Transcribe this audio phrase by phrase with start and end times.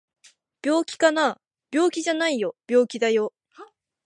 [0.63, 1.39] 病気かな？
[1.71, 3.33] 病気じゃないよ病気だよ